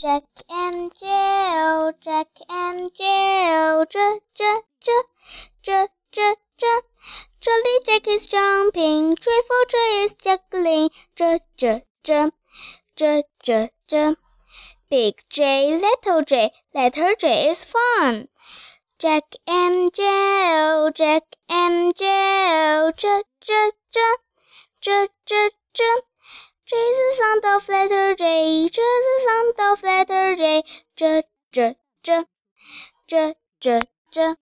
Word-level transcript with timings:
Jack 0.00 0.24
and 0.48 0.90
Jill, 0.98 1.92
Jack 2.02 2.28
and 2.48 2.90
Jill, 2.96 3.84
J 3.84 4.20
J 4.34 4.60
J 4.80 4.92
J 5.62 5.88
J 6.10 6.34
J. 6.56 6.66
Jolly 7.38 7.76
Jack 7.84 8.08
is 8.08 8.26
jumping, 8.26 9.14
joyful 9.16 9.64
Joe 9.68 10.02
is 10.02 10.14
juggling, 10.14 10.88
J 11.14 11.40
J 11.58 11.82
J 12.02 12.30
J 12.96 13.24
J 13.42 13.70
J. 13.86 14.14
Big 14.88 15.16
J, 15.28 15.78
little 15.78 16.22
J, 16.22 16.50
letter 16.74 17.14
J 17.18 17.50
is 17.50 17.66
fun. 17.66 18.28
Jack 18.98 19.24
and 19.46 19.92
Jill, 19.92 20.92
Jack 20.92 21.24
and 21.50 21.94
Jill, 21.94 22.92
J 22.96 23.20
J 23.42 23.70
J 23.92 24.00
J 24.80 25.08
J 25.26 25.50
J. 25.74 25.84
J 26.64 26.76
is 26.76 26.96
the 26.96 27.22
sound 27.22 27.44
of 27.56 27.68
letter 27.68 28.14
J. 28.14 28.68
J 28.72 28.80
of 29.60 29.82
letter 29.82 30.34
J, 30.36 30.62
j. 30.96 31.22
J. 31.52 31.76
J. 32.02 32.24
J. 33.06 33.34
J. 33.60 33.80
J. 34.12 34.34